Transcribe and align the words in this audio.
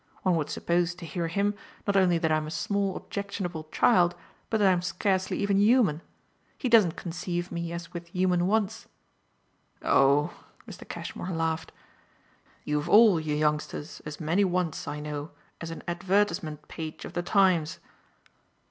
One 0.23 0.35
would 0.37 0.49
suppose, 0.49 0.95
to 0.95 1.05
hear 1.05 1.27
him, 1.27 1.53
not 1.85 1.95
only 1.95 2.17
that 2.17 2.31
I'm 2.31 2.47
a 2.47 2.49
small 2.49 2.95
objectionable 2.95 3.65
child, 3.65 4.15
but 4.49 4.57
that 4.57 4.67
I'm 4.73 4.81
scarcely 4.81 5.37
even 5.37 5.59
human. 5.59 6.01
He 6.57 6.69
doesn't 6.69 6.95
conceive 6.95 7.51
me 7.51 7.71
as 7.71 7.93
with 7.93 8.07
human 8.07 8.47
wants." 8.47 8.87
"Oh," 9.83 10.33
Mr. 10.67 10.89
Cashmore 10.89 11.29
laughed, 11.29 11.71
"you've 12.65 12.89
all 12.89 13.19
you 13.19 13.35
youngsters 13.35 14.01
as 14.03 14.19
many 14.19 14.43
wants, 14.43 14.87
I 14.87 14.99
know, 15.01 15.33
as 15.61 15.69
an 15.69 15.83
advertisement 15.87 16.67
page 16.67 17.05
of 17.05 17.13
the 17.13 17.21
Times." 17.21 17.77